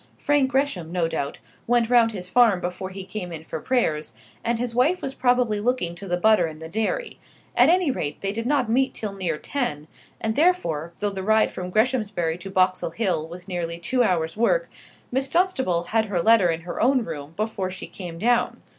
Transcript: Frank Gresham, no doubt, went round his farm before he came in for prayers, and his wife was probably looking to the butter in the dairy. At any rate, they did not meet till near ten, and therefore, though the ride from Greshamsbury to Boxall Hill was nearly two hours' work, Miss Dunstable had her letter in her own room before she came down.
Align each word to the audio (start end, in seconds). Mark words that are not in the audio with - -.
Frank 0.17 0.49
Gresham, 0.49 0.91
no 0.91 1.07
doubt, 1.07 1.37
went 1.67 1.87
round 1.91 2.11
his 2.11 2.27
farm 2.27 2.59
before 2.59 2.89
he 2.89 3.03
came 3.03 3.31
in 3.31 3.43
for 3.43 3.59
prayers, 3.61 4.15
and 4.43 4.57
his 4.57 4.73
wife 4.73 4.99
was 4.99 5.13
probably 5.13 5.59
looking 5.59 5.93
to 5.93 6.07
the 6.07 6.17
butter 6.17 6.47
in 6.47 6.57
the 6.57 6.67
dairy. 6.67 7.19
At 7.55 7.69
any 7.69 7.91
rate, 7.91 8.19
they 8.21 8.31
did 8.31 8.47
not 8.47 8.67
meet 8.67 8.95
till 8.95 9.13
near 9.13 9.37
ten, 9.37 9.87
and 10.19 10.35
therefore, 10.35 10.91
though 11.01 11.11
the 11.11 11.21
ride 11.21 11.51
from 11.51 11.69
Greshamsbury 11.69 12.39
to 12.39 12.49
Boxall 12.49 12.89
Hill 12.89 13.27
was 13.27 13.47
nearly 13.47 13.77
two 13.77 14.01
hours' 14.01 14.35
work, 14.35 14.71
Miss 15.11 15.29
Dunstable 15.29 15.83
had 15.83 16.05
her 16.05 16.19
letter 16.19 16.49
in 16.49 16.61
her 16.61 16.81
own 16.81 17.05
room 17.05 17.33
before 17.37 17.69
she 17.69 17.85
came 17.85 18.17
down. 18.17 18.63